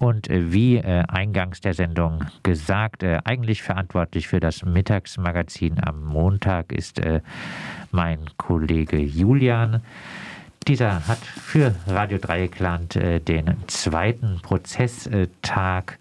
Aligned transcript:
und 0.00 0.30
äh, 0.30 0.52
wie 0.52 0.76
äh, 0.76 1.04
eingangs 1.08 1.60
der 1.60 1.74
Sendung 1.74 2.24
gesagt, 2.42 3.02
äh, 3.02 3.20
eigentlich 3.24 3.62
verantwortlich 3.62 4.28
für 4.28 4.40
das 4.40 4.64
Mittagsmagazin 4.64 5.76
am 5.84 6.02
Montag 6.02 6.72
ist 6.72 6.98
äh, 6.98 7.20
mein 7.92 8.18
Kollege 8.38 8.98
Julian. 8.98 9.82
Dieser 10.66 11.06
hat 11.06 11.18
für 11.18 11.74
Radio 11.86 12.18
Dreieckland 12.18 12.96
äh, 12.96 13.20
den 13.20 13.54
zweiten 13.66 14.40
Prozesstag 14.42 15.98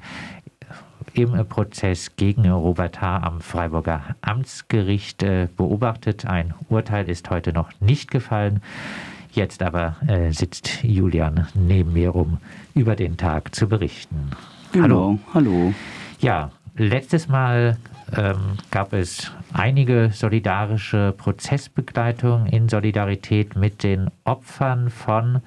im 1.14 1.46
Prozess 1.48 2.16
gegen 2.16 2.50
Robert 2.50 3.02
H. 3.02 3.18
am 3.18 3.42
Freiburger 3.42 4.16
Amtsgericht 4.22 5.24
äh, 5.24 5.50
beobachtet. 5.58 6.26
Ein 6.26 6.54
Urteil 6.70 7.10
ist 7.10 7.30
heute 7.30 7.52
noch 7.52 7.70
nicht 7.82 8.12
gefallen. 8.12 8.62
Jetzt 9.32 9.62
aber 9.62 9.96
äh, 10.08 10.32
sitzt 10.32 10.84
Julian 10.84 11.48
neben 11.54 11.94
mir, 11.94 12.16
um 12.16 12.38
über 12.74 12.96
den 12.96 13.18
Tag 13.18 13.54
zu 13.54 13.68
berichten. 13.68 14.32
Genau, 14.72 15.20
hallo. 15.34 15.52
hallo. 15.54 15.74
Ja, 16.20 16.52
letztes 16.76 17.28
Mal 17.28 17.78
ähm, 18.16 18.58
gab 18.72 18.94
es 18.94 19.32
einige 19.54 20.10
solidarische 20.12 21.14
Prozessbegleitung 21.18 22.48
in 22.48 22.70
Solidarität 22.70 23.56
mit 23.56 23.84
den 23.84 24.10
Opfern 24.24 24.90
von 24.90 25.42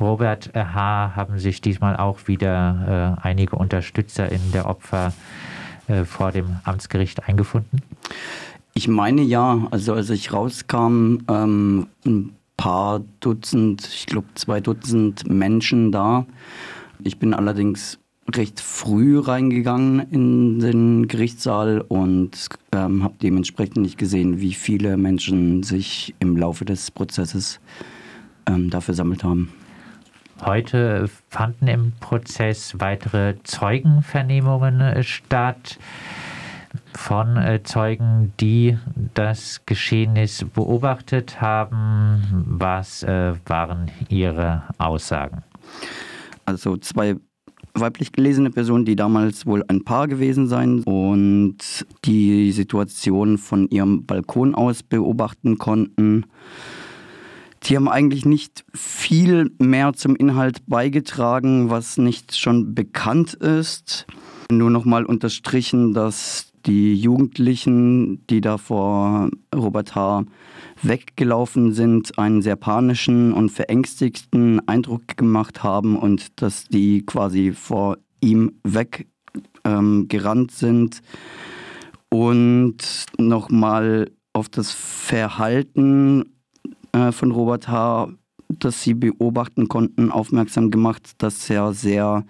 Robert 0.00 0.50
H. 0.54 1.12
haben 1.14 1.38
sich 1.38 1.60
diesmal 1.60 1.96
auch 1.96 2.26
wieder 2.26 3.16
äh, 3.22 3.26
einige 3.26 3.56
Unterstützer 3.56 4.32
in 4.32 4.40
der 4.52 4.66
Opfer 4.66 5.12
äh, 5.88 6.04
vor 6.04 6.32
dem 6.32 6.56
Amtsgericht 6.64 7.28
eingefunden? 7.28 7.82
Ich 8.72 8.88
meine 8.88 9.20
ja, 9.20 9.66
also 9.70 9.94
als 9.94 10.08
ich 10.08 10.32
rauskam, 10.32 11.18
ähm, 11.28 11.86
paar 12.60 13.00
Dutzend, 13.20 13.88
ich 13.88 14.04
glaube 14.04 14.28
zwei 14.34 14.60
Dutzend 14.60 15.26
Menschen 15.26 15.92
da. 15.92 16.26
Ich 17.02 17.18
bin 17.18 17.32
allerdings 17.32 17.98
recht 18.36 18.60
früh 18.60 19.18
reingegangen 19.18 20.00
in 20.10 20.58
den 20.58 21.08
Gerichtssaal 21.08 21.80
und 21.80 22.48
ähm, 22.72 23.02
habe 23.02 23.14
dementsprechend 23.22 23.78
nicht 23.78 23.96
gesehen, 23.96 24.42
wie 24.42 24.52
viele 24.52 24.98
Menschen 24.98 25.62
sich 25.62 26.14
im 26.18 26.36
Laufe 26.36 26.66
des 26.66 26.90
Prozesses 26.90 27.60
ähm, 28.44 28.68
da 28.68 28.82
versammelt 28.82 29.24
haben. 29.24 29.50
Heute 30.42 31.08
fanden 31.30 31.66
im 31.66 31.92
Prozess 31.98 32.74
weitere 32.78 33.36
Zeugenvernehmungen 33.42 34.82
äh, 34.82 35.02
statt 35.02 35.78
von 36.94 37.36
äh, 37.36 37.62
Zeugen, 37.62 38.32
die 38.40 38.78
das 39.14 39.62
Geschehnis 39.66 40.44
beobachtet 40.54 41.40
haben. 41.40 42.46
Was 42.46 43.02
äh, 43.02 43.34
waren 43.46 43.90
ihre 44.08 44.64
Aussagen? 44.78 45.42
Also 46.44 46.76
zwei 46.76 47.16
weiblich 47.74 48.12
gelesene 48.12 48.50
Personen, 48.50 48.84
die 48.84 48.96
damals 48.96 49.46
wohl 49.46 49.64
ein 49.68 49.84
Paar 49.84 50.08
gewesen 50.08 50.46
seien 50.46 50.82
und 50.82 51.58
die 52.04 52.52
Situation 52.52 53.38
von 53.38 53.68
ihrem 53.68 54.06
Balkon 54.06 54.54
aus 54.54 54.82
beobachten 54.82 55.58
konnten. 55.58 56.26
Die 57.64 57.76
haben 57.76 57.88
eigentlich 57.88 58.24
nicht 58.24 58.64
viel 58.72 59.52
mehr 59.58 59.92
zum 59.92 60.16
Inhalt 60.16 60.66
beigetragen, 60.66 61.68
was 61.70 61.98
nicht 61.98 62.36
schon 62.36 62.74
bekannt 62.74 63.34
ist. 63.34 64.06
Nur 64.50 64.70
nochmal 64.70 65.04
unterstrichen, 65.04 65.92
dass 65.92 66.49
die 66.66 66.94
Jugendlichen, 66.94 68.26
die 68.28 68.40
da 68.40 68.58
vor 68.58 69.30
Robert 69.54 69.94
H. 69.94 70.24
weggelaufen 70.82 71.72
sind, 71.72 72.18
einen 72.18 72.42
sehr 72.42 72.56
panischen 72.56 73.32
und 73.32 73.50
verängstigten 73.50 74.66
Eindruck 74.68 75.16
gemacht 75.16 75.62
haben 75.62 75.96
und 75.96 76.40
dass 76.42 76.64
die 76.64 77.04
quasi 77.04 77.52
vor 77.52 77.98
ihm 78.20 78.52
weggerannt 78.64 79.06
ähm, 79.64 80.56
sind. 80.56 81.02
Und 82.08 82.78
nochmal 83.18 84.10
auf 84.32 84.48
das 84.48 84.72
Verhalten 84.72 86.32
äh, 86.92 87.12
von 87.12 87.30
Robert 87.30 87.68
H., 87.68 88.08
das 88.48 88.82
sie 88.82 88.94
beobachten 88.94 89.68
konnten, 89.68 90.10
aufmerksam 90.10 90.70
gemacht, 90.70 91.12
dass 91.18 91.48
er 91.48 91.72
sehr 91.72 92.24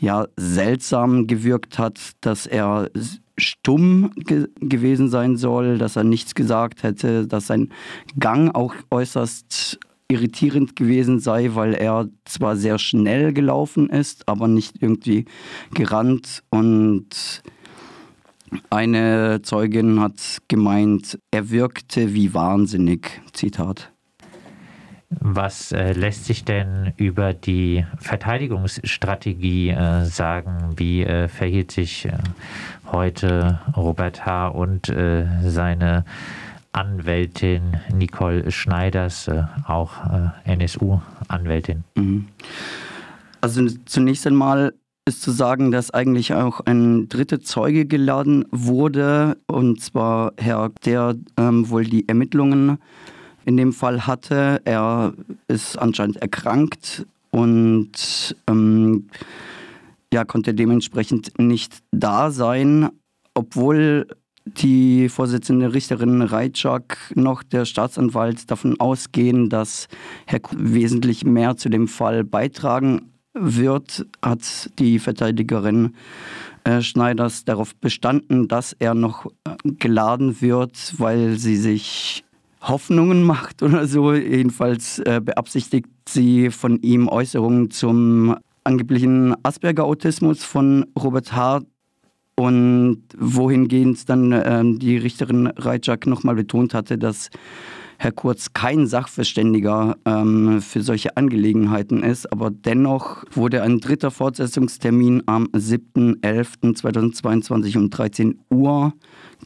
ja, 0.00 0.26
seltsam 0.36 1.26
gewirkt 1.26 1.78
hat, 1.78 2.12
dass 2.20 2.46
er 2.46 2.90
stumm 3.38 4.10
ge 4.16 4.48
gewesen 4.60 5.08
sein 5.08 5.36
soll, 5.36 5.78
dass 5.78 5.96
er 5.96 6.04
nichts 6.04 6.34
gesagt 6.34 6.82
hätte, 6.82 7.26
dass 7.26 7.46
sein 7.46 7.70
Gang 8.18 8.54
auch 8.54 8.74
äußerst 8.90 9.78
irritierend 10.08 10.76
gewesen 10.76 11.18
sei, 11.18 11.50
weil 11.54 11.74
er 11.74 12.08
zwar 12.24 12.56
sehr 12.56 12.78
schnell 12.78 13.32
gelaufen 13.32 13.90
ist, 13.90 14.28
aber 14.28 14.48
nicht 14.48 14.76
irgendwie 14.80 15.24
gerannt 15.74 16.42
und 16.50 17.42
eine 18.70 19.40
Zeugin 19.42 20.00
hat 20.00 20.38
gemeint, 20.48 21.18
er 21.32 21.50
wirkte 21.50 22.14
wie 22.14 22.32
wahnsinnig. 22.32 23.20
Zitat. 23.32 23.92
Was 25.08 25.70
äh, 25.70 25.92
lässt 25.92 26.24
sich 26.24 26.44
denn 26.44 26.92
über 26.96 27.32
die 27.32 27.84
Verteidigungsstrategie 27.98 29.70
äh, 29.70 30.04
sagen? 30.04 30.74
Wie 30.76 31.04
äh, 31.04 31.28
verhielt 31.28 31.70
sich 31.70 32.06
äh, 32.06 32.12
heute 32.90 33.60
Robert 33.76 34.26
H. 34.26 34.48
und 34.48 34.88
äh, 34.88 35.26
seine 35.44 36.04
Anwältin 36.72 37.76
Nicole 37.94 38.50
Schneiders, 38.50 39.28
äh, 39.28 39.44
auch 39.66 39.92
NSU-Anwältin? 40.44 41.84
Mhm. 41.94 42.26
Also 43.40 43.64
zunächst 43.84 44.26
einmal 44.26 44.72
ist 45.06 45.22
zu 45.22 45.30
sagen, 45.30 45.70
dass 45.70 45.92
eigentlich 45.92 46.34
auch 46.34 46.60
ein 46.60 47.08
dritter 47.08 47.40
Zeuge 47.40 47.86
geladen 47.86 48.44
wurde, 48.50 49.36
und 49.46 49.80
zwar 49.80 50.32
Herr, 50.36 50.70
der 50.84 51.14
ähm, 51.36 51.70
wohl 51.70 51.84
die 51.84 52.08
Ermittlungen 52.08 52.78
in 53.46 53.56
dem 53.56 53.72
Fall 53.72 54.06
hatte. 54.06 54.60
Er 54.64 55.14
ist 55.48 55.78
anscheinend 55.78 56.16
erkrankt 56.16 57.06
und 57.30 58.36
ähm, 58.48 59.08
ja, 60.12 60.24
konnte 60.24 60.52
dementsprechend 60.52 61.38
nicht 61.38 61.78
da 61.92 62.30
sein, 62.30 62.90
obwohl 63.34 64.06
die 64.46 65.08
Vorsitzende 65.08 65.74
Richterin 65.74 66.22
Reitschak 66.22 66.98
noch 67.14 67.42
der 67.42 67.64
Staatsanwalt 67.64 68.50
davon 68.50 68.78
ausgehen, 68.78 69.48
dass 69.48 69.88
Herr 70.26 70.40
Kuh 70.40 70.56
wesentlich 70.58 71.24
mehr 71.24 71.56
zu 71.56 71.68
dem 71.68 71.88
Fall 71.88 72.24
beitragen 72.24 73.12
wird, 73.34 74.06
hat 74.22 74.70
die 74.78 74.98
Verteidigerin 74.98 75.94
äh, 76.64 76.80
Schneiders 76.80 77.44
darauf 77.44 77.74
bestanden, 77.76 78.48
dass 78.48 78.72
er 78.72 78.94
noch 78.94 79.26
äh, 79.26 79.72
geladen 79.78 80.40
wird, 80.40 80.94
weil 80.98 81.38
sie 81.38 81.56
sich 81.56 82.24
Hoffnungen 82.68 83.22
macht 83.22 83.62
oder 83.62 83.86
so. 83.86 84.14
Jedenfalls 84.14 84.98
äh, 85.00 85.20
beabsichtigt 85.22 85.88
sie 86.08 86.50
von 86.50 86.80
ihm 86.82 87.08
Äußerungen 87.08 87.70
zum 87.70 88.36
angeblichen 88.64 89.34
Asperger-Autismus 89.42 90.44
von 90.44 90.86
Robert 90.98 91.34
H. 91.34 91.60
Und 92.38 93.02
wohingehend 93.16 94.10
dann 94.10 94.30
ähm, 94.32 94.78
die 94.78 94.98
Richterin 94.98 95.46
Reitschak 95.46 96.06
nochmal 96.06 96.34
betont 96.34 96.74
hatte, 96.74 96.98
dass 96.98 97.30
Herr 97.98 98.12
Kurz 98.12 98.52
kein 98.52 98.86
Sachverständiger 98.86 99.96
ähm, 100.04 100.60
für 100.60 100.82
solche 100.82 101.16
Angelegenheiten 101.16 102.02
ist. 102.02 102.30
Aber 102.30 102.50
dennoch 102.50 103.24
wurde 103.32 103.62
ein 103.62 103.80
dritter 103.80 104.10
Fortsetzungstermin 104.10 105.22
am 105.24 105.46
7.11.2022 105.46 107.78
um 107.78 107.88
13 107.88 108.38
Uhr 108.50 108.92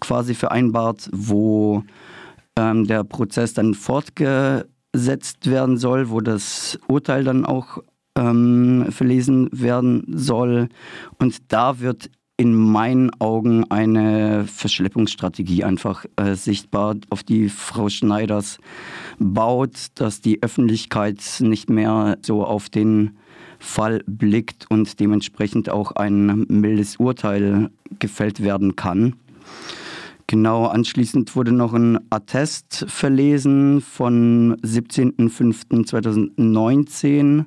quasi 0.00 0.34
vereinbart, 0.34 1.08
wo 1.12 1.84
ähm, 2.60 2.86
der 2.86 3.04
Prozess 3.04 3.54
dann 3.54 3.74
fortgesetzt 3.74 5.48
werden 5.50 5.78
soll, 5.78 6.10
wo 6.10 6.20
das 6.20 6.78
Urteil 6.88 7.24
dann 7.24 7.46
auch 7.46 7.78
ähm, 8.16 8.86
verlesen 8.90 9.48
werden 9.52 10.04
soll. 10.08 10.68
Und 11.18 11.52
da 11.52 11.80
wird 11.80 12.10
in 12.36 12.54
meinen 12.54 13.10
Augen 13.20 13.70
eine 13.70 14.46
Verschleppungsstrategie 14.46 15.62
einfach 15.64 16.06
äh, 16.16 16.34
sichtbar, 16.34 16.96
auf 17.10 17.22
die 17.22 17.48
Frau 17.50 17.88
Schneiders 17.88 18.58
baut, 19.18 19.88
dass 19.94 20.22
die 20.22 20.42
Öffentlichkeit 20.42 21.22
nicht 21.40 21.68
mehr 21.68 22.16
so 22.22 22.44
auf 22.44 22.70
den 22.70 23.18
Fall 23.58 24.02
blickt 24.06 24.70
und 24.70 25.00
dementsprechend 25.00 25.68
auch 25.68 25.92
ein 25.92 26.46
mildes 26.48 26.96
Urteil 26.96 27.70
gefällt 27.98 28.42
werden 28.42 28.74
kann. 28.74 29.16
Genau, 30.30 30.66
anschließend 30.66 31.34
wurde 31.34 31.50
noch 31.50 31.74
ein 31.74 31.98
Attest 32.08 32.84
verlesen 32.86 33.80
von 33.80 34.54
17.05.2019 34.58 37.46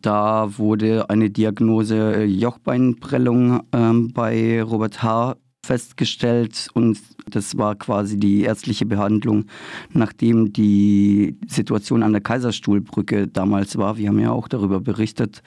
da 0.00 0.56
wurde 0.56 1.10
eine 1.10 1.28
Diagnose 1.28 2.14
äh, 2.14 2.24
Jochbeinprellung 2.24 3.64
ähm, 3.72 4.14
bei 4.14 4.62
Robert 4.62 5.02
H. 5.02 5.36
festgestellt 5.62 6.68
und 6.72 6.98
das 7.28 7.58
war 7.58 7.74
quasi 7.74 8.16
die 8.16 8.44
ärztliche 8.44 8.86
Behandlung, 8.86 9.44
nachdem 9.92 10.54
die 10.54 11.36
Situation 11.46 12.02
an 12.02 12.12
der 12.12 12.22
Kaiserstuhlbrücke 12.22 13.28
damals 13.28 13.76
war. 13.76 13.98
Wir 13.98 14.08
haben 14.08 14.20
ja 14.20 14.30
auch 14.30 14.48
darüber 14.48 14.80
berichtet. 14.80 15.42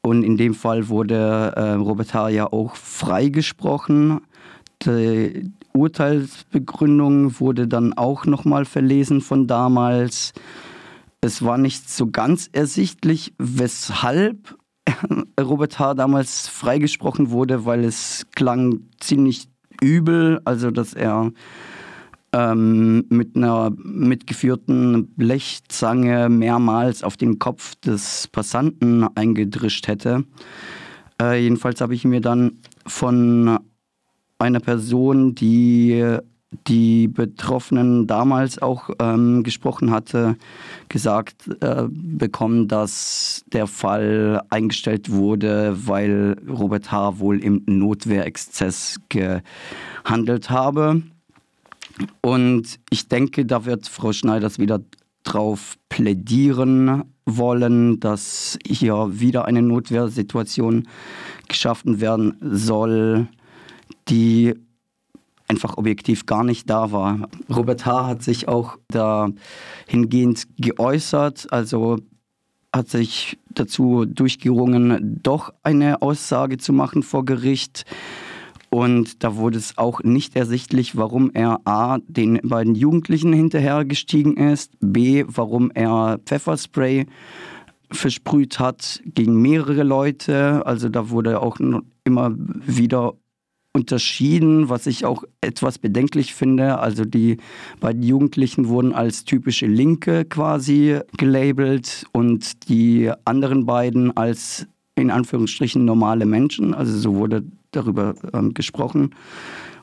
Und 0.00 0.22
in 0.22 0.38
dem 0.38 0.54
Fall 0.54 0.88
wurde 0.88 1.52
äh, 1.56 1.72
Robert 1.72 2.14
H. 2.14 2.30
ja 2.30 2.50
auch 2.50 2.74
freigesprochen. 2.74 4.22
Die 4.84 5.50
Urteilsbegründung 5.72 7.40
wurde 7.40 7.66
dann 7.66 7.92
auch 7.94 8.26
nochmal 8.26 8.64
verlesen 8.64 9.20
von 9.20 9.46
damals. 9.46 10.32
Es 11.20 11.42
war 11.42 11.58
nicht 11.58 11.90
so 11.90 12.10
ganz 12.10 12.48
ersichtlich, 12.52 13.34
weshalb 13.38 14.56
Robert 15.40 15.78
H. 15.78 15.94
damals 15.94 16.48
freigesprochen 16.48 17.30
wurde, 17.30 17.64
weil 17.64 17.84
es 17.84 18.26
klang 18.34 18.80
ziemlich 19.00 19.48
übel, 19.82 20.40
also 20.44 20.70
dass 20.70 20.94
er 20.94 21.32
ähm, 22.32 23.04
mit 23.08 23.36
einer 23.36 23.72
mitgeführten 23.76 25.08
Blechzange 25.16 26.28
mehrmals 26.28 27.02
auf 27.02 27.16
den 27.16 27.38
Kopf 27.38 27.74
des 27.76 28.28
Passanten 28.28 29.06
eingedrischt 29.16 29.88
hätte. 29.88 30.24
Äh, 31.20 31.42
jedenfalls 31.42 31.80
habe 31.80 31.94
ich 31.94 32.04
mir 32.04 32.20
dann 32.20 32.58
von 32.86 33.58
einer 34.38 34.60
Person, 34.60 35.34
die 35.34 36.18
die 36.66 37.08
Betroffenen 37.08 38.06
damals 38.06 38.60
auch 38.60 38.90
ähm, 39.00 39.42
gesprochen 39.42 39.90
hatte, 39.90 40.36
gesagt 40.88 41.48
äh, 41.60 41.84
bekommen, 41.88 42.68
dass 42.68 43.44
der 43.52 43.66
Fall 43.66 44.42
eingestellt 44.48 45.10
wurde, 45.10 45.76
weil 45.86 46.36
Robert 46.48 46.90
H. 46.92 47.18
wohl 47.18 47.42
im 47.42 47.62
Notwehrexzess 47.66 49.00
gehandelt 49.08 50.50
habe. 50.50 51.02
Und 52.20 52.78
ich 52.90 53.08
denke, 53.08 53.44
da 53.44 53.64
wird 53.64 53.88
Frau 53.88 54.12
Schneiders 54.12 54.58
wieder 54.58 54.80
drauf 55.24 55.76
plädieren 55.88 57.04
wollen, 57.24 57.98
dass 57.98 58.58
hier 58.64 59.08
wieder 59.10 59.46
eine 59.46 59.62
Notwehrsituation 59.62 60.86
geschaffen 61.48 62.00
werden 62.00 62.36
soll, 62.40 63.28
die 64.08 64.54
einfach 65.48 65.76
objektiv 65.76 66.26
gar 66.26 66.44
nicht 66.44 66.68
da 66.68 66.92
war. 66.92 67.28
Robert 67.54 67.86
H. 67.86 68.06
hat 68.06 68.22
sich 68.22 68.48
auch 68.48 68.78
dahingehend 68.88 70.46
geäußert, 70.58 71.52
also 71.52 71.98
hat 72.74 72.88
sich 72.88 73.38
dazu 73.50 74.04
durchgerungen, 74.04 75.20
doch 75.22 75.52
eine 75.62 76.02
Aussage 76.02 76.58
zu 76.58 76.72
machen 76.72 77.02
vor 77.02 77.24
Gericht. 77.24 77.84
Und 78.68 79.22
da 79.22 79.36
wurde 79.36 79.56
es 79.56 79.78
auch 79.78 80.02
nicht 80.02 80.36
ersichtlich, 80.36 80.96
warum 80.96 81.30
er 81.32 81.60
A, 81.64 81.98
den 82.08 82.40
beiden 82.42 82.74
Jugendlichen 82.74 83.32
hinterhergestiegen 83.32 84.36
ist, 84.36 84.72
B, 84.80 85.24
warum 85.28 85.70
er 85.70 86.18
Pfefferspray 86.26 87.06
versprüht 87.90 88.58
hat 88.58 89.00
gegen 89.06 89.40
mehrere 89.40 89.84
Leute. 89.84 90.66
Also 90.66 90.88
da 90.88 91.08
wurde 91.10 91.40
auch 91.40 91.58
immer 92.04 92.34
wieder 92.36 93.14
unterschieden, 93.76 94.70
was 94.70 94.86
ich 94.86 95.04
auch 95.04 95.24
etwas 95.42 95.78
bedenklich 95.78 96.34
finde. 96.34 96.78
Also 96.78 97.04
die 97.04 97.36
beiden 97.78 98.02
Jugendlichen 98.02 98.68
wurden 98.68 98.94
als 98.94 99.24
typische 99.24 99.66
Linke 99.66 100.24
quasi 100.24 100.98
gelabelt 101.18 102.06
und 102.12 102.70
die 102.70 103.12
anderen 103.26 103.66
beiden 103.66 104.16
als 104.16 104.66
in 104.94 105.10
Anführungsstrichen 105.10 105.84
normale 105.84 106.24
Menschen. 106.24 106.72
Also 106.72 106.96
so 106.96 107.16
wurde 107.16 107.44
darüber 107.70 108.14
ähm, 108.32 108.54
gesprochen 108.54 109.14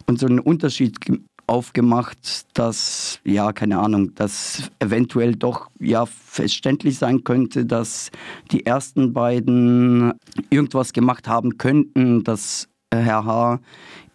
und 0.07 0.18
so 0.19 0.25
einen 0.25 0.40
Unterschied 0.40 0.98
aufgemacht, 1.45 2.48
dass, 2.57 3.19
ja, 3.24 3.54
keine 3.54 3.78
Ahnung, 3.78 4.16
dass 4.16 4.72
eventuell 4.80 5.36
doch 5.36 5.69
ja 5.80 6.07
verständlich 6.07 6.98
sein 6.98 7.24
könnte, 7.24 7.66
dass 7.68 8.10
die 8.51 8.66
ersten 8.66 9.13
beiden 9.13 10.13
irgendwas 10.50 10.94
gemacht 10.94 11.28
haben 11.28 11.60
könnten, 11.60 12.24
dass 12.24 12.69
Herr 12.95 13.25
H. 13.25 13.60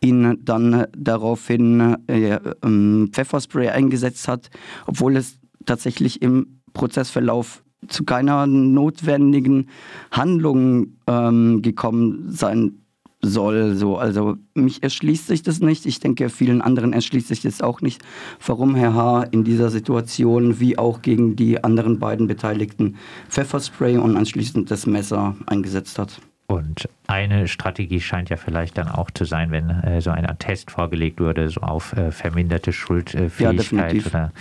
ihn 0.01 0.39
dann 0.45 0.87
daraufhin 0.97 1.97
äh, 2.07 2.39
ähm, 2.63 3.11
Pfefferspray 3.13 3.69
eingesetzt 3.69 4.29
hat, 4.29 4.51
obwohl 4.87 5.17
es 5.17 5.39
tatsächlich 5.67 6.23
im 6.23 6.61
Prozessverlauf 6.73 7.63
zu 7.87 8.05
keiner 8.05 8.47
notwendigen 8.47 9.69
Handlung 10.11 10.95
ähm, 11.07 11.63
gekommen 11.63 12.27
sein 12.31 12.83
soll. 13.21 13.75
So. 13.75 13.97
Also 13.97 14.37
mich 14.55 14.83
erschließt 14.83 15.27
sich 15.27 15.43
das 15.43 15.61
nicht. 15.61 15.87
Ich 15.87 16.01
denke, 16.01 16.29
vielen 16.29 16.63
anderen 16.63 16.93
erschließt 16.93 17.29
sich 17.29 17.43
das 17.43 17.61
auch 17.63 17.81
nicht, 17.81 18.03
warum 18.45 18.75
Herr 18.75 18.95
H. 18.95 19.23
in 19.25 19.45
dieser 19.45 19.71
Situation 19.71 20.61
wie 20.61 20.79
auch 20.79 21.03
gegen 21.03 21.37
die 21.37 21.63
anderen 21.63 21.99
beiden 21.99 22.27
Beteiligten 22.27 22.97
Pfefferspray 23.29 23.97
und 23.99 24.17
anschließend 24.17 24.71
das 24.71 24.87
Messer 24.87 25.37
eingesetzt 25.47 25.99
hat. 25.99 26.21
Und 26.50 26.89
eine 27.06 27.47
Strategie 27.47 28.00
scheint 28.00 28.31
ja 28.31 28.39
vielleicht 28.39 28.79
dann 28.79 28.89
auch 28.89 29.11
zu 29.11 29.27
sein, 29.27 29.50
wenn 29.50 29.69
äh, 29.69 30.00
so 30.00 30.11
ein 30.11 30.25
Attest 30.25 30.71
vorgelegt 30.71 31.21
wurde, 31.21 31.50
so 31.50 31.61
auf 31.61 31.93
äh, 31.93 32.11
verminderte 32.11 32.73
Schuldfähigkeit 32.73 33.95
ja, 33.97 34.06
oder 34.06 34.33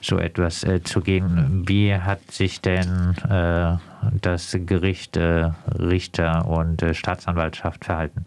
so 0.00 0.18
etwas 0.18 0.64
äh, 0.64 0.82
zu 0.82 1.00
gehen. 1.00 1.62
Wie 1.68 1.94
hat 1.94 2.32
sich 2.32 2.62
denn 2.62 3.14
äh, 3.30 3.76
das 4.20 4.56
Gericht, 4.66 5.16
äh, 5.16 5.50
Richter 5.78 6.48
und 6.48 6.82
äh, 6.82 6.94
Staatsanwaltschaft 6.94 7.84
verhalten? 7.84 8.26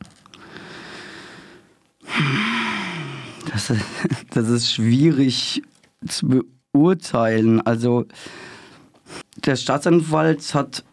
Das 3.52 3.70
ist, 3.70 3.86
das 4.30 4.48
ist 4.48 4.74
schwierig 4.74 5.62
zu 6.08 6.46
beurteilen. 6.72 7.60
Also 7.68 8.06
der 9.46 9.58
Staatsanwalt 9.58 10.54
hat 10.54 10.86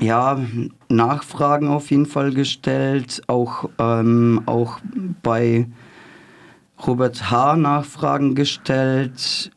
ja, 0.00 0.40
Nachfragen 0.88 1.68
auf 1.68 1.90
jeden 1.90 2.06
Fall 2.06 2.32
gestellt, 2.32 3.22
auch, 3.26 3.68
ähm, 3.78 4.42
auch 4.46 4.78
bei 5.22 5.66
Robert 6.86 7.30
H. 7.30 7.56
Nachfragen 7.56 8.34
gestellt. 8.34 9.50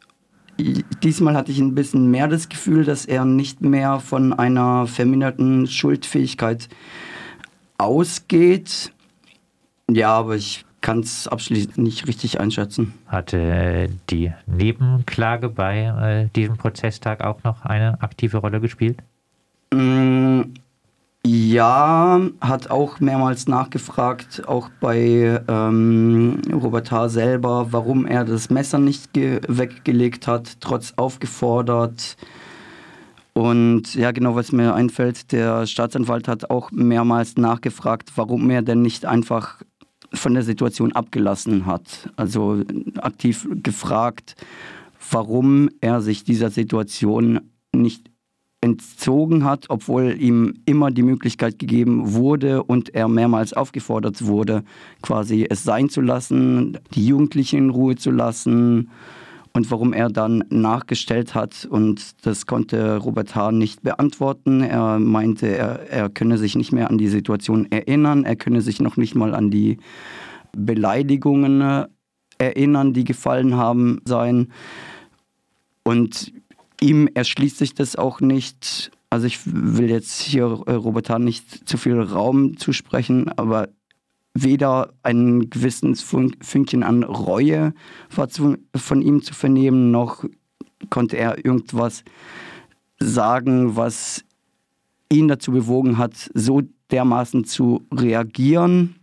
Diesmal 1.03 1.35
hatte 1.35 1.51
ich 1.51 1.59
ein 1.59 1.75
bisschen 1.75 2.12
mehr 2.12 2.27
das 2.27 2.50
Gefühl, 2.50 2.85
dass 2.85 3.06
er 3.06 3.25
nicht 3.25 3.62
mehr 3.62 4.00
von 4.00 4.33
einer 4.33 4.88
verminderten 4.88 5.68
Schuldfähigkeit 5.68 6.69
ausgeht. 7.77 8.91
Ja, 9.89 10.09
aber 10.15 10.36
ich 10.36 10.65
kann 10.81 11.00
es 11.00 11.27
abschließend 11.27 11.77
nicht 11.77 12.07
richtig 12.07 12.39
einschätzen. 12.39 12.94
Hatte 13.07 13.39
äh, 13.39 13.89
die 14.09 14.31
Nebenklage 14.45 15.50
bei 15.50 15.86
äh, 15.86 16.29
diesem 16.36 16.57
Prozesstag 16.57 17.24
auch 17.24 17.44
noch 17.44 17.63
eine 17.63 18.01
aktive 18.01 18.38
Rolle 18.38 18.59
gespielt? 18.59 18.97
Mm, 19.73 20.53
ja, 21.25 22.21
hat 22.41 22.69
auch 22.69 22.99
mehrmals 22.99 23.47
nachgefragt, 23.47 24.48
auch 24.48 24.69
bei 24.81 25.41
ähm, 25.48 26.41
Robert 26.51 26.91
H. 26.91 27.09
selber, 27.09 27.67
warum 27.71 28.05
er 28.05 28.25
das 28.25 28.50
Messer 28.50 28.77
nicht 28.77 29.12
weggelegt 29.15 30.27
hat, 30.27 30.59
trotz 30.59 30.93
aufgefordert. 30.98 32.17
Und 33.33 33.95
ja, 33.95 34.12
genau, 34.12 34.36
was 34.36 34.51
mir 34.51 34.75
einfällt, 34.75 35.31
der 35.31 35.65
Staatsanwalt 35.65 36.27
hat 36.27 36.51
auch 36.51 36.71
mehrmals 36.71 37.36
nachgefragt, 37.38 38.12
warum 38.15 38.50
er 38.51 38.62
denn 38.62 38.81
nicht 38.81 39.05
einfach 39.05 39.63
von 40.13 40.36
der 40.36 40.43
Situation 40.43 40.91
abgelassen 40.91 41.65
hat. 41.65 42.12
Also 42.15 42.62
aktiv 42.98 43.48
gefragt, 43.63 44.36
warum 45.09 45.69
er 45.81 46.01
sich 46.01 46.24
dieser 46.24 46.51
Situation 46.51 47.39
nicht 47.74 48.12
entzogen 48.63 49.43
hat, 49.43 49.65
obwohl 49.67 50.15
ihm 50.17 50.53
immer 50.65 50.89
die 50.89 51.03
Möglichkeit 51.03 51.60
gegeben 51.60 52.13
wurde 52.13 52.63
und 52.63 52.96
er 52.96 53.10
mehrmals 53.10 53.51
aufgefordert 53.51 54.25
wurde, 54.25 54.63
quasi 55.01 55.46
es 55.50 55.65
sein 55.65 55.89
zu 55.89 56.00
lassen, 56.00 56.79
die 56.96 57.05
Jugendlichen 57.05 57.58
in 57.60 57.70
Ruhe 57.72 57.98
zu 57.98 58.10
lassen 58.10 58.89
und 59.51 59.70
warum 59.70 59.91
er 59.91 60.08
dann 60.08 60.46
nachgestellt 60.50 61.36
hat. 61.36 61.67
Und 61.70 62.25
das 62.25 62.46
konnte 62.46 62.96
Robert 62.98 63.36
Hahn 63.36 63.58
nicht 63.58 63.84
beantworten. 63.84 64.62
Er 64.62 64.98
meinte, 64.98 65.48
er, 65.48 65.91
er 65.91 66.10
könne 66.10 66.38
sich 66.38 66.55
nicht 66.55 66.72
mehr 66.72 66.89
an 66.89 66.98
die 66.98 67.10
Situation 67.10 67.70
erinnern, 67.70 68.24
er 68.24 68.38
könne 68.38 68.62
sich 68.62 68.79
noch 68.79 68.96
nicht 68.96 69.13
mal 69.13 69.36
an 69.36 69.51
die 69.51 69.77
Beleidigungen 70.55 71.86
erinnern, 72.38 72.93
die 72.93 73.03
gefallen 73.03 73.58
haben 73.58 74.00
seien. 74.05 74.53
Und 75.84 76.32
ihm 76.83 77.07
erschließt 77.13 77.57
sich 77.57 77.73
das 77.73 77.95
auch 77.95 78.19
nicht. 78.19 78.91
Also 79.09 79.25
ich 79.25 79.39
will 79.45 79.89
jetzt 79.89 80.21
hier 80.21 80.63
äh, 80.67 80.73
Robert 80.73 81.09
nicht 81.19 81.67
zu 81.67 81.77
viel 81.77 81.99
Raum 81.99 82.57
zusprechen, 82.57 83.29
aber 83.37 83.69
weder 84.33 84.93
ein 85.03 85.49
gewisses 85.49 86.01
Fünkchen 86.01 86.83
an 86.83 87.03
Reue 87.03 87.73
war 88.15 88.29
zu, 88.29 88.57
von 88.75 89.01
ihm 89.01 89.21
zu 89.21 89.33
vernehmen, 89.33 89.91
noch 89.91 90.25
konnte 90.89 91.17
er 91.17 91.45
irgendwas 91.45 92.03
sagen, 92.99 93.75
was 93.75 94.25
ihn 95.11 95.27
dazu 95.27 95.51
bewogen 95.51 95.97
hat, 95.99 96.31
so 96.33 96.63
dermaßen 96.89 97.45
zu 97.45 97.85
reagieren 97.93 98.95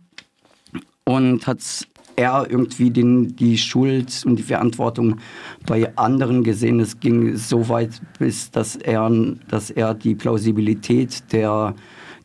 und 1.05 1.47
hat 1.47 1.59
es 1.59 1.87
er 2.15 2.47
irgendwie 2.49 2.91
den, 2.91 3.35
die 3.35 3.57
Schuld 3.57 4.23
und 4.25 4.37
die 4.37 4.43
Verantwortung 4.43 5.17
bei 5.65 5.95
anderen 5.97 6.43
gesehen. 6.43 6.79
Es 6.79 6.99
ging 6.99 7.35
so 7.35 7.69
weit, 7.69 8.01
bis 8.19 8.51
dass 8.51 8.75
er, 8.75 9.09
dass 9.49 9.69
er 9.69 9.93
die 9.93 10.15
Plausibilität 10.15 11.31
der 11.31 11.75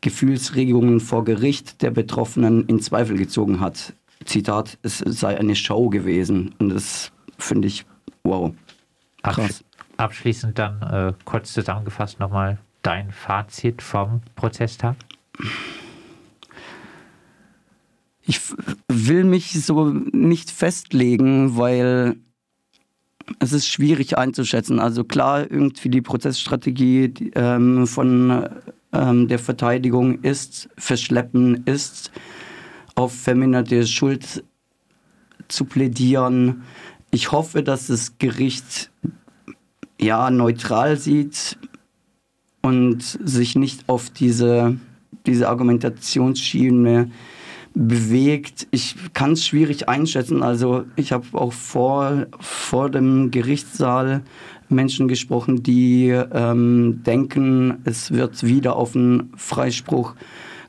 Gefühlsregungen 0.00 1.00
vor 1.00 1.25
Gericht 1.25 1.83
der 1.83 1.90
Betroffenen 1.90 2.66
in 2.66 2.81
Zweifel 2.81 3.16
gezogen 3.16 3.61
hat. 3.61 3.95
Zitat, 4.25 4.78
es 4.83 4.99
sei 4.99 5.38
eine 5.38 5.55
Show 5.55 5.88
gewesen. 5.88 6.55
Und 6.59 6.71
das 6.71 7.12
finde 7.38 7.69
ich, 7.69 7.87
wow. 8.25 8.52
Krass. 9.23 9.64
Abschließend 9.97 10.59
dann 10.59 10.83
äh, 10.83 11.12
kurz 11.25 11.52
zusammengefasst 11.52 12.21
nochmal 12.21 12.59
dein 12.83 13.11
Fazit 13.11 13.83
vom 13.83 14.21
Prozesstag. 14.35 14.97
Ich 18.26 18.40
will 18.88 19.25
mich 19.25 19.52
so 19.64 19.90
nicht 19.90 20.50
festlegen, 20.50 21.56
weil 21.56 22.16
es 23.38 23.52
ist 23.52 23.68
schwierig 23.68 24.18
einzuschätzen. 24.18 24.80
Also 24.80 25.04
klar, 25.04 25.50
irgendwie 25.50 25.88
die 25.88 26.02
Prozessstrategie 26.02 27.12
ähm, 27.35 27.87
von 27.87 28.49
ähm, 28.92 29.28
der 29.28 29.38
Verteidigung 29.38 30.23
ist, 30.23 30.68
verschleppen 30.76 31.62
ist, 31.66 32.11
auf 32.97 33.14
verminderte 33.14 33.87
Schuld 33.87 34.45
zu 35.49 35.64
plädieren. 35.64 36.62
Ich 37.12 37.30
hoffe, 37.30 37.62
dass 37.62 37.87
das 37.87 38.18
Gericht 38.18 38.90
ja 40.00 40.30
neutral 40.30 40.97
sieht 40.97 41.59
und 42.62 43.02
sich 43.02 43.54
nicht 43.54 43.88
auf 43.88 44.11
diese, 44.11 44.76
diese 45.26 45.49
Argumentationsschiene 45.49 47.11
bewegt. 47.76 48.66
Ich 48.71 48.97
kann 49.12 49.33
es 49.33 49.47
schwierig 49.47 49.88
einschätzen. 49.88 50.42
Also 50.42 50.87
ich 50.97 51.12
habe 51.12 51.26
auch 51.33 51.52
vor, 51.52 52.26
vor 52.40 52.90
dem 52.90 53.30
Gerichtssaal 53.30 54.23
Menschen 54.68 55.09
gesprochen, 55.09 55.62
die 55.62 56.09
ähm, 56.09 57.02
denken, 57.04 57.78
es 57.85 58.11
wird 58.11 58.42
wieder 58.42 58.76
auf 58.76 58.97
einen 58.97 59.33
Freispruch 59.37 60.14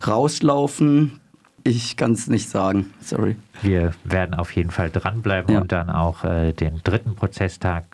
rauslaufen. 0.06 1.20
Ich 1.64 1.98
kann 1.98 2.12
es 2.12 2.28
nicht 2.28 2.50
sagen, 2.50 2.94
sorry. 3.02 3.38
Wir 3.62 3.94
werden 4.04 4.36
auf 4.36 4.52
jeden 4.52 4.72
Fall 4.72 4.90
dranbleiben 4.90 5.56
ja. 5.56 5.62
und 5.62 5.72
dann 5.72 5.90
auch 5.90 6.24
äh, 6.24 6.52
den 6.52 6.82
dritten 6.84 7.16
Prozesstag 7.16 7.86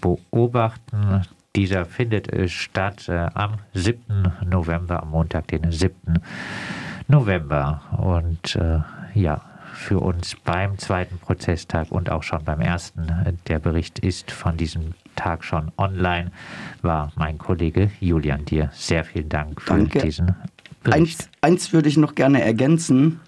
beobachten. 0.00 1.22
Dieser 1.56 1.84
findet 1.84 2.32
äh, 2.32 2.48
statt 2.48 3.08
äh, 3.08 3.28
am 3.34 3.54
7. 3.74 4.32
November, 4.48 5.02
am 5.02 5.10
Montag, 5.10 5.48
den 5.48 5.70
7. 5.70 5.94
November. 7.10 7.82
Und 7.98 8.56
äh, 8.56 8.80
ja, 9.14 9.42
für 9.74 10.00
uns 10.00 10.36
beim 10.44 10.78
zweiten 10.78 11.18
Prozesstag 11.18 11.90
und 11.90 12.10
auch 12.10 12.22
schon 12.22 12.44
beim 12.44 12.60
ersten, 12.60 13.38
der 13.48 13.58
Bericht 13.58 13.98
ist 13.98 14.30
von 14.30 14.56
diesem 14.56 14.94
Tag 15.16 15.44
schon 15.44 15.72
online, 15.76 16.30
war 16.82 17.12
mein 17.16 17.38
Kollege 17.38 17.90
Julian. 18.00 18.44
Dir 18.44 18.70
sehr 18.72 19.04
vielen 19.04 19.28
Dank 19.28 19.60
für 19.60 19.74
Danke. 19.74 20.00
diesen 20.00 20.36
Bericht. 20.82 20.98
Eins, 20.98 21.30
eins 21.40 21.72
würde 21.72 21.88
ich 21.88 21.96
noch 21.96 22.14
gerne 22.14 22.42
ergänzen. 22.42 23.20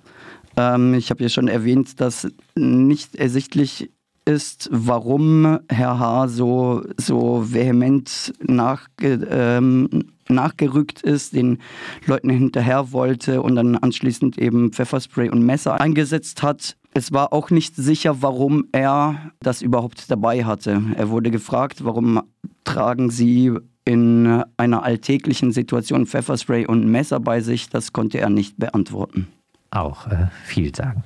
Ähm, 0.56 0.94
ich 0.94 1.10
habe 1.10 1.22
ja 1.22 1.28
schon 1.28 1.48
erwähnt, 1.48 2.00
dass 2.00 2.28
nicht 2.54 3.16
ersichtlich 3.16 3.90
ist, 4.24 4.68
warum 4.72 5.58
Herr 5.68 5.98
H. 5.98 6.28
so, 6.28 6.84
so 6.96 7.52
vehement 7.52 8.32
nachge, 8.40 9.26
ähm, 9.28 9.88
nachgerückt 10.32 11.02
ist, 11.02 11.34
den 11.34 11.58
Leuten 12.06 12.30
hinterher 12.30 12.92
wollte 12.92 13.42
und 13.42 13.56
dann 13.56 13.76
anschließend 13.76 14.38
eben 14.38 14.72
Pfefferspray 14.72 15.30
und 15.30 15.44
Messer 15.44 15.80
eingesetzt 15.80 16.42
hat. 16.42 16.76
Es 16.94 17.12
war 17.12 17.32
auch 17.32 17.50
nicht 17.50 17.74
sicher, 17.74 18.20
warum 18.20 18.66
er 18.72 19.32
das 19.40 19.62
überhaupt 19.62 20.10
dabei 20.10 20.44
hatte. 20.44 20.82
Er 20.96 21.08
wurde 21.08 21.30
gefragt, 21.30 21.84
warum 21.84 22.20
tragen 22.64 23.10
Sie 23.10 23.52
in 23.84 24.42
einer 24.56 24.84
alltäglichen 24.84 25.52
Situation 25.52 26.06
Pfefferspray 26.06 26.66
und 26.66 26.86
Messer 26.86 27.20
bei 27.20 27.40
sich. 27.40 27.68
Das 27.68 27.92
konnte 27.92 28.18
er 28.18 28.30
nicht 28.30 28.58
beantworten. 28.58 29.28
Auch 29.70 30.06
äh, 30.06 30.26
vielsagend. 30.44 31.04